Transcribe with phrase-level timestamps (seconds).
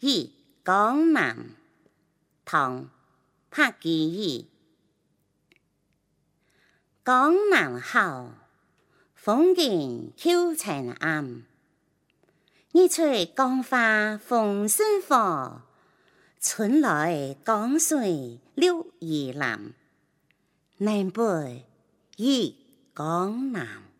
[0.00, 0.32] 忆
[0.64, 1.50] 江南，
[2.44, 2.82] 唐·
[3.50, 4.50] 白居易。
[7.04, 8.34] 江南好，
[9.14, 11.44] 风景秋曾暗。
[12.72, 13.02] 日出
[13.36, 15.62] 江花风生火，
[16.40, 18.92] 春来江水绿如
[19.34, 19.72] 蓝。
[20.78, 21.64] 南北
[22.16, 22.56] 忆
[22.94, 23.93] 江南。